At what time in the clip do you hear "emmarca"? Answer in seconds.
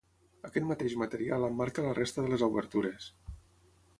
1.49-1.85